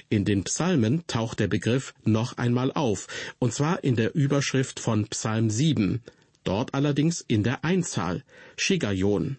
In 0.09 0.25
den 0.25 0.45
Psalmen 0.45 1.05
taucht 1.07 1.41
der 1.41 1.49
Begriff 1.49 1.95
noch 2.05 2.39
einmal 2.39 2.73
auf, 2.73 3.07
und 3.39 3.53
zwar 3.53 3.85
in 3.85 3.97
der 3.97 4.15
Überschrift 4.15 4.81
von 4.81 5.07
Psalm 5.09 5.51
7, 5.51 6.03
dort 6.45 6.75
allerdings 6.75 7.25
in 7.27 7.43
der 7.43 7.65
Einzahl, 7.65 8.25
Shigayon. 8.57 9.39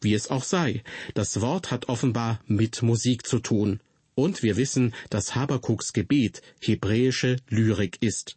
Wie 0.00 0.14
es 0.14 0.30
auch 0.30 0.44
sei, 0.44 0.82
das 1.14 1.40
Wort 1.40 1.70
hat 1.70 1.88
offenbar 1.88 2.40
mit 2.46 2.82
Musik 2.82 3.26
zu 3.26 3.38
tun. 3.38 3.80
Und 4.14 4.42
wir 4.42 4.56
wissen, 4.56 4.94
dass 5.08 5.34
Habakuks 5.34 5.92
Gebet 5.92 6.42
hebräische 6.60 7.36
Lyrik 7.48 7.98
ist. 8.00 8.36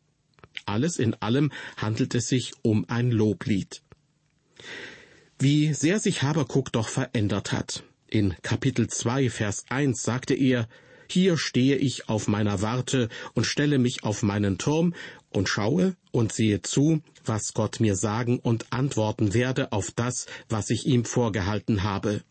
Alles 0.66 0.98
in 0.98 1.14
allem 1.16 1.52
handelt 1.78 2.16
es 2.16 2.28
sich 2.28 2.54
um 2.62 2.86
ein 2.88 3.12
Loblied. 3.12 3.82
Wie 5.40 5.74
sehr 5.74 6.00
sich 6.00 6.22
Habakuk 6.22 6.72
doch 6.72 6.88
verändert 6.88 7.52
hat. 7.52 7.84
In 8.08 8.36
Kapitel 8.44 8.88
2, 8.88 9.30
Vers 9.30 9.66
1 9.70 10.02
sagte 10.02 10.36
er, 10.36 10.70
hier 11.14 11.38
stehe 11.38 11.78
ich 11.78 12.10
auf 12.10 12.28
meiner 12.28 12.62
Warte 12.64 13.08
und 13.36 13.46
stelle 13.46 13.78
mich 13.78 14.04
auf 14.04 14.24
meinen 14.24 14.58
Turm 14.58 14.96
und 15.30 15.48
schaue 15.48 15.96
und 16.12 16.34
sehe 16.34 16.64
zu, 16.64 17.02
was 17.24 17.54
Gott 17.54 17.80
mir 17.80 17.96
sagen 17.96 18.40
und 18.40 18.74
antworten 18.74 19.36
werde 19.36 19.72
auf 19.72 19.92
das, 19.92 20.26
was 20.50 20.72
ich 20.72 20.88
ihm 20.88 21.06
vorgehalten 21.06 21.84
habe. 21.84 22.24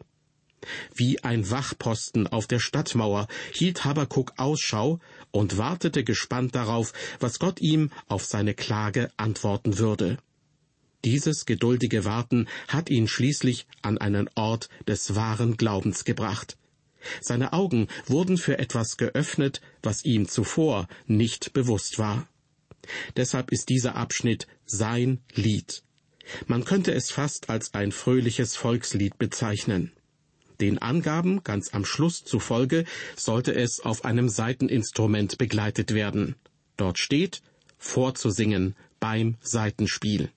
Wie 0.94 1.22
ein 1.22 1.48
Wachposten 1.48 2.26
auf 2.26 2.46
der 2.48 2.58
Stadtmauer 2.58 3.28
hielt 3.52 3.84
Habakuk 3.84 4.32
Ausschau 4.36 4.98
und 5.30 5.58
wartete 5.58 6.02
gespannt 6.02 6.54
darauf, 6.54 6.92
was 7.20 7.38
Gott 7.38 7.60
ihm 7.60 7.90
auf 8.08 8.24
seine 8.24 8.54
Klage 8.54 9.10
antworten 9.16 9.78
würde. 9.78 10.18
Dieses 11.04 11.46
geduldige 11.46 12.04
Warten 12.04 12.48
hat 12.68 12.90
ihn 12.90 13.08
schließlich 13.08 13.66
an 13.82 13.98
einen 13.98 14.28
Ort 14.34 14.68
des 14.86 15.14
wahren 15.16 15.56
Glaubens 15.56 16.04
gebracht. 16.04 16.56
Seine 17.20 17.52
Augen 17.52 17.88
wurden 18.06 18.38
für 18.38 18.58
etwas 18.58 18.96
geöffnet, 18.96 19.60
was 19.82 20.04
ihm 20.04 20.28
zuvor 20.28 20.88
nicht 21.06 21.52
bewusst 21.52 21.98
war. 21.98 22.28
Deshalb 23.16 23.52
ist 23.52 23.68
dieser 23.68 23.96
Abschnitt 23.96 24.46
sein 24.66 25.20
Lied. 25.34 25.82
Man 26.46 26.64
könnte 26.64 26.92
es 26.92 27.10
fast 27.10 27.50
als 27.50 27.74
ein 27.74 27.92
fröhliches 27.92 28.56
Volkslied 28.56 29.18
bezeichnen. 29.18 29.92
Den 30.60 30.78
Angaben 30.78 31.42
ganz 31.42 31.74
am 31.74 31.84
Schluss 31.84 32.24
zufolge 32.24 32.84
sollte 33.16 33.54
es 33.54 33.80
auf 33.80 34.04
einem 34.04 34.28
Saiteninstrument 34.28 35.38
begleitet 35.38 35.94
werden. 35.94 36.36
Dort 36.76 36.98
steht 36.98 37.42
vorzusingen 37.78 38.76
beim 39.00 39.36
Saitenspiel. 39.40 40.30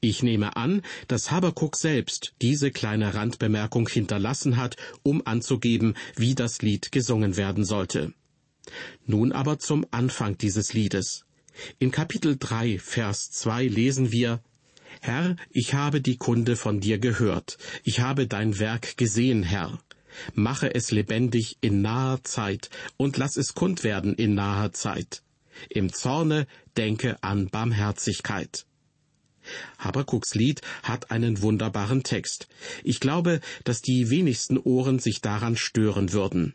Ich 0.00 0.22
nehme 0.22 0.56
an, 0.56 0.82
dass 1.08 1.30
Habakuk 1.30 1.76
selbst 1.76 2.34
diese 2.42 2.70
kleine 2.70 3.14
Randbemerkung 3.14 3.88
hinterlassen 3.88 4.56
hat, 4.56 4.76
um 5.02 5.22
anzugeben, 5.26 5.94
wie 6.16 6.34
das 6.34 6.62
Lied 6.62 6.92
gesungen 6.92 7.36
werden 7.36 7.64
sollte. 7.64 8.12
Nun 9.06 9.32
aber 9.32 9.58
zum 9.58 9.86
Anfang 9.90 10.38
dieses 10.38 10.72
Liedes. 10.72 11.24
In 11.78 11.90
Kapitel 11.90 12.36
3, 12.38 12.78
Vers 12.78 13.30
2 13.30 13.66
lesen 13.66 14.10
wir, 14.10 14.40
Herr, 15.00 15.36
ich 15.50 15.74
habe 15.74 16.00
die 16.00 16.16
Kunde 16.16 16.56
von 16.56 16.80
dir 16.80 16.98
gehört, 16.98 17.58
ich 17.82 18.00
habe 18.00 18.26
dein 18.26 18.58
Werk 18.58 18.96
gesehen, 18.96 19.42
Herr. 19.42 19.78
Mache 20.34 20.74
es 20.74 20.92
lebendig 20.92 21.58
in 21.60 21.82
naher 21.82 22.22
Zeit 22.22 22.70
und 22.96 23.16
lass 23.16 23.36
es 23.36 23.54
kund 23.54 23.82
werden 23.82 24.14
in 24.14 24.34
naher 24.34 24.72
Zeit. 24.72 25.22
Im 25.68 25.92
Zorne 25.92 26.46
denke 26.76 27.22
an 27.22 27.48
Barmherzigkeit. 27.48 28.66
Habakuks 29.78 30.34
Lied 30.34 30.60
hat 30.82 31.10
einen 31.10 31.42
wunderbaren 31.42 32.02
Text. 32.02 32.48
Ich 32.82 33.00
glaube, 33.00 33.40
dass 33.64 33.82
die 33.82 34.10
wenigsten 34.10 34.58
Ohren 34.58 34.98
sich 34.98 35.20
daran 35.20 35.56
stören 35.56 36.12
würden. 36.12 36.54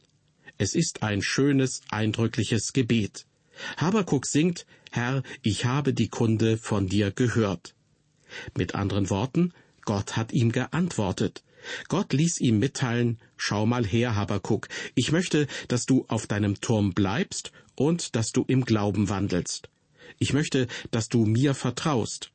Es 0.57 0.75
ist 0.75 1.03
ein 1.03 1.21
schönes, 1.21 1.81
eindrückliches 1.89 2.73
Gebet. 2.73 3.25
Habakuk 3.77 4.25
singt, 4.25 4.65
Herr, 4.91 5.23
ich 5.41 5.65
habe 5.65 5.93
die 5.93 6.09
Kunde 6.09 6.57
von 6.57 6.87
dir 6.87 7.11
gehört. 7.11 7.75
Mit 8.57 8.75
anderen 8.75 9.09
Worten, 9.09 9.53
Gott 9.83 10.17
hat 10.17 10.31
ihm 10.33 10.51
geantwortet. 10.51 11.43
Gott 11.87 12.13
ließ 12.13 12.39
ihm 12.39 12.59
mitteilen, 12.59 13.19
schau 13.37 13.65
mal 13.65 13.85
her, 13.85 14.15
Habakuk, 14.15 14.69
ich 14.95 15.11
möchte, 15.11 15.47
dass 15.67 15.85
du 15.85 16.05
auf 16.07 16.27
deinem 16.27 16.59
Turm 16.61 16.93
bleibst 16.93 17.51
und 17.75 18.15
dass 18.15 18.31
du 18.31 18.43
im 18.47 18.65
Glauben 18.65 19.09
wandelst. 19.09 19.69
Ich 20.17 20.33
möchte, 20.33 20.67
dass 20.91 21.09
du 21.09 21.25
mir 21.25 21.53
vertraust. 21.53 22.31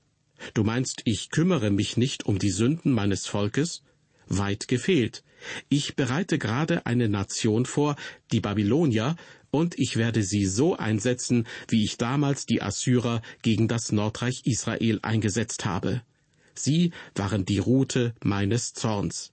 Du 0.52 0.64
meinst, 0.64 1.02
ich 1.04 1.30
kümmere 1.30 1.70
mich 1.70 1.96
nicht 1.96 2.26
um 2.26 2.38
die 2.38 2.50
Sünden 2.50 2.92
meines 2.92 3.26
Volkes? 3.26 3.82
Weit 4.26 4.68
gefehlt. 4.68 5.22
Ich 5.68 5.96
bereite 5.96 6.38
gerade 6.38 6.86
eine 6.86 7.08
Nation 7.08 7.66
vor, 7.66 7.96
die 8.32 8.40
Babylonier, 8.40 9.16
und 9.50 9.78
ich 9.78 9.96
werde 9.96 10.24
sie 10.24 10.46
so 10.46 10.76
einsetzen, 10.76 11.46
wie 11.68 11.84
ich 11.84 11.96
damals 11.96 12.44
die 12.44 12.60
Assyrer 12.60 13.22
gegen 13.42 13.68
das 13.68 13.92
Nordreich 13.92 14.42
Israel 14.46 14.98
eingesetzt 15.02 15.64
habe. 15.64 16.02
Sie 16.54 16.92
waren 17.14 17.44
die 17.44 17.58
Rute 17.58 18.14
meines 18.24 18.72
Zorns. 18.72 19.32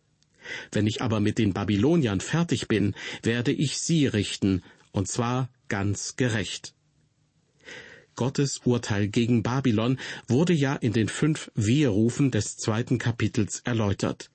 Wenn 0.71 0.87
ich 0.87 1.01
aber 1.01 1.19
mit 1.19 1.37
den 1.37 1.53
Babyloniern 1.53 2.19
fertig 2.19 2.67
bin, 2.67 2.95
werde 3.23 3.51
ich 3.51 3.79
sie 3.79 4.07
richten, 4.07 4.63
und 4.91 5.07
zwar 5.07 5.49
ganz 5.69 6.15
gerecht. 6.17 6.73
Gottes 8.15 8.61
Urteil 8.65 9.07
gegen 9.07 9.43
Babylon 9.43 9.97
wurde 10.27 10.53
ja 10.53 10.75
in 10.75 10.93
den 10.93 11.09
fünf 11.09 11.51
Weherufen 11.55 12.31
des 12.31 12.57
zweiten 12.57 12.97
Kapitels 12.97 13.61
erläutert. 13.63 14.29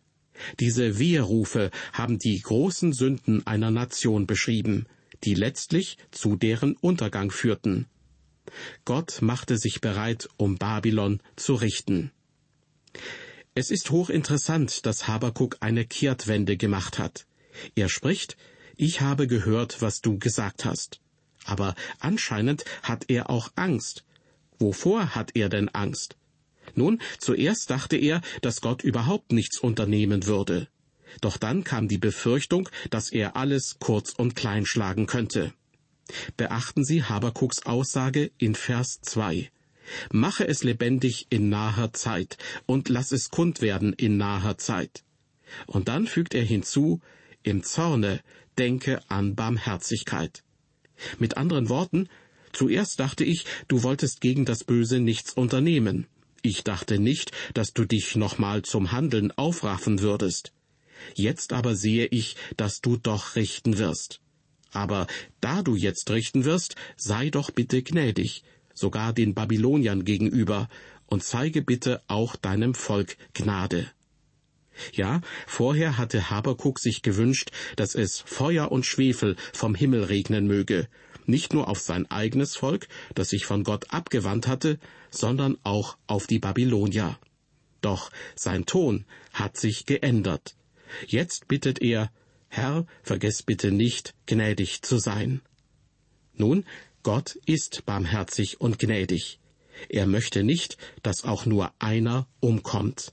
Diese 0.60 0.98
Weherufe 0.98 1.70
haben 1.92 2.18
die 2.18 2.40
großen 2.40 2.92
Sünden 2.92 3.46
einer 3.46 3.70
Nation 3.70 4.26
beschrieben, 4.26 4.86
die 5.24 5.34
letztlich 5.34 5.98
zu 6.10 6.36
deren 6.36 6.76
Untergang 6.76 7.30
führten. 7.30 7.86
Gott 8.84 9.22
machte 9.22 9.58
sich 9.58 9.80
bereit, 9.80 10.28
um 10.36 10.56
Babylon 10.56 11.20
zu 11.36 11.54
richten. 11.54 12.12
Es 13.54 13.70
ist 13.70 13.90
hochinteressant, 13.90 14.84
dass 14.84 15.08
Habakuk 15.08 15.56
eine 15.60 15.86
Kehrtwende 15.86 16.56
gemacht 16.56 16.98
hat. 16.98 17.26
Er 17.74 17.88
spricht, 17.88 18.36
ich 18.76 19.00
habe 19.00 19.26
gehört, 19.26 19.80
was 19.80 20.02
du 20.02 20.18
gesagt 20.18 20.64
hast. 20.64 21.00
Aber 21.46 21.74
anscheinend 22.00 22.64
hat 22.82 23.04
er 23.08 23.30
auch 23.30 23.50
Angst. 23.54 24.04
Wovor 24.58 25.14
hat 25.14 25.30
er 25.34 25.48
denn 25.48 25.68
Angst? 25.68 26.16
Nun, 26.74 27.00
zuerst 27.18 27.70
dachte 27.70 27.96
er, 27.96 28.20
dass 28.42 28.60
Gott 28.60 28.82
überhaupt 28.82 29.32
nichts 29.32 29.58
unternehmen 29.58 30.26
würde. 30.26 30.68
Doch 31.20 31.36
dann 31.36 31.64
kam 31.64 31.88
die 31.88 31.98
Befürchtung, 31.98 32.68
dass 32.90 33.10
er 33.10 33.36
alles 33.36 33.76
kurz 33.78 34.12
und 34.12 34.34
klein 34.34 34.66
schlagen 34.66 35.06
könnte. 35.06 35.54
Beachten 36.36 36.84
Sie 36.84 37.04
Habakuks 37.04 37.64
Aussage 37.64 38.30
in 38.38 38.54
Vers 38.54 39.00
2. 39.02 39.50
Mache 40.10 40.46
es 40.46 40.64
lebendig 40.64 41.26
in 41.30 41.48
naher 41.48 41.92
Zeit 41.92 42.38
und 42.66 42.88
lass 42.88 43.12
es 43.12 43.30
kund 43.30 43.60
werden 43.60 43.92
in 43.92 44.16
naher 44.16 44.58
Zeit. 44.58 45.04
Und 45.66 45.88
dann 45.88 46.06
fügt 46.06 46.34
er 46.34 46.42
hinzu, 46.42 47.00
im 47.44 47.62
Zorne 47.62 48.20
denke 48.58 49.00
an 49.08 49.36
Barmherzigkeit. 49.36 50.42
Mit 51.18 51.36
anderen 51.36 51.68
Worten, 51.68 52.08
zuerst 52.52 53.00
dachte 53.00 53.24
ich, 53.24 53.44
du 53.68 53.82
wolltest 53.82 54.20
gegen 54.20 54.44
das 54.44 54.64
Böse 54.64 55.00
nichts 55.00 55.32
unternehmen. 55.32 56.06
Ich 56.42 56.64
dachte 56.64 56.98
nicht, 56.98 57.32
dass 57.54 57.72
du 57.72 57.84
dich 57.84 58.16
nochmal 58.16 58.62
zum 58.62 58.92
Handeln 58.92 59.32
aufraffen 59.32 60.00
würdest. 60.00 60.52
Jetzt 61.14 61.52
aber 61.52 61.74
sehe 61.76 62.06
ich, 62.06 62.36
dass 62.56 62.80
du 62.80 62.96
doch 62.96 63.36
richten 63.36 63.78
wirst. 63.78 64.20
Aber 64.72 65.06
da 65.40 65.62
du 65.62 65.76
jetzt 65.76 66.10
richten 66.10 66.44
wirst, 66.44 66.76
sei 66.96 67.30
doch 67.30 67.50
bitte 67.50 67.82
gnädig, 67.82 68.42
sogar 68.74 69.12
den 69.12 69.34
Babyloniern 69.34 70.04
gegenüber, 70.04 70.68
und 71.06 71.22
zeige 71.22 71.62
bitte 71.62 72.02
auch 72.08 72.36
deinem 72.36 72.74
Volk 72.74 73.16
Gnade. 73.32 73.90
Ja, 74.92 75.20
vorher 75.46 75.98
hatte 75.98 76.30
Habakuk 76.30 76.78
sich 76.78 77.02
gewünscht, 77.02 77.50
dass 77.76 77.94
es 77.94 78.20
Feuer 78.20 78.70
und 78.70 78.86
Schwefel 78.86 79.36
vom 79.52 79.74
Himmel 79.74 80.04
regnen 80.04 80.46
möge, 80.46 80.88
nicht 81.26 81.52
nur 81.52 81.68
auf 81.68 81.80
sein 81.80 82.10
eigenes 82.10 82.56
Volk, 82.56 82.88
das 83.14 83.30
sich 83.30 83.46
von 83.46 83.64
Gott 83.64 83.92
abgewandt 83.92 84.46
hatte, 84.46 84.78
sondern 85.10 85.58
auch 85.62 85.96
auf 86.06 86.26
die 86.26 86.38
Babylonier. 86.38 87.18
Doch 87.80 88.10
sein 88.34 88.66
Ton 88.66 89.04
hat 89.32 89.56
sich 89.56 89.86
geändert. 89.86 90.56
Jetzt 91.06 91.48
bittet 91.48 91.82
er, 91.82 92.10
Herr, 92.48 92.86
vergess 93.02 93.42
bitte 93.42 93.70
nicht, 93.70 94.14
gnädig 94.26 94.82
zu 94.82 94.98
sein. 94.98 95.42
Nun, 96.34 96.64
Gott 97.02 97.38
ist 97.46 97.84
barmherzig 97.86 98.60
und 98.60 98.78
gnädig. 98.78 99.38
Er 99.88 100.06
möchte 100.06 100.42
nicht, 100.42 100.78
dass 101.02 101.24
auch 101.24 101.46
nur 101.46 101.72
einer 101.78 102.26
umkommt. 102.40 103.12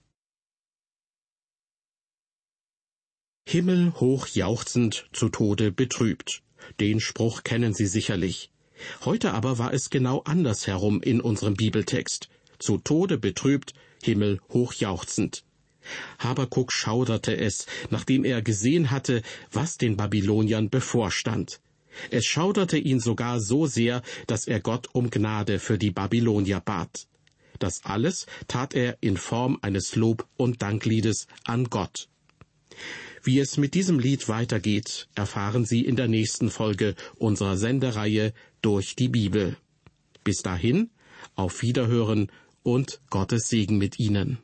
Himmel 3.46 3.94
hoch 4.00 4.28
jauchzend, 4.28 5.08
zu 5.12 5.30
Tode 5.30 5.72
betrübt. 5.72 6.42
Den 6.80 7.00
Spruch 7.00 7.44
kennen 7.44 7.74
Sie 7.74 7.88
sicherlich. 7.88 8.50
Heute 9.06 9.34
aber 9.34 9.58
war 9.60 9.74
es 9.74 9.90
genau 9.90 10.22
andersherum 10.24 11.02
in 11.02 11.22
unserem 11.22 11.54
Bibeltext. 11.54 12.30
Zu 12.58 12.78
Tode 12.78 13.18
betrübt, 13.18 13.74
Himmel 14.02 14.40
hochjauchzend. 14.50 15.44
Habakuk 16.20 16.72
schauderte 16.72 17.36
es, 17.36 17.68
nachdem 17.90 18.24
er 18.24 18.42
gesehen 18.42 18.92
hatte, 18.92 19.22
was 19.52 19.78
den 19.78 19.98
Babyloniern 19.98 20.70
bevorstand. 20.70 21.60
Es 22.10 22.26
schauderte 22.26 22.78
ihn 22.78 23.00
sogar 23.00 23.40
so 23.40 23.68
sehr, 23.68 24.02
dass 24.26 24.48
er 24.48 24.62
Gott 24.62 24.88
um 24.94 25.10
Gnade 25.10 25.60
für 25.60 25.78
die 25.78 25.92
Babylonier 25.92 26.62
bat. 26.62 27.08
Das 27.60 27.84
alles 27.84 28.26
tat 28.48 28.74
er 28.74 28.98
in 29.02 29.18
Form 29.18 29.60
eines 29.62 29.96
Lob- 29.96 30.28
und 30.38 30.62
Dankliedes 30.62 31.28
an 31.44 31.66
Gott. 31.66 32.08
Wie 33.26 33.40
es 33.40 33.56
mit 33.56 33.74
diesem 33.74 34.00
Lied 34.00 34.28
weitergeht, 34.28 35.08
erfahren 35.16 35.64
Sie 35.64 35.86
in 35.86 35.96
der 35.96 36.10
nächsten 36.10 36.50
Folge 36.50 36.94
unserer 37.16 37.56
Sendereihe 37.56 38.34
durch 38.62 38.98
die 38.98 39.08
Bibel. 39.08 39.56
Bis 40.26 40.42
dahin, 40.42 40.90
auf 41.36 41.62
Wiederhören 41.62 42.30
und 42.64 43.00
Gottes 43.10 43.48
Segen 43.48 43.78
mit 43.78 43.98
Ihnen. 43.98 44.40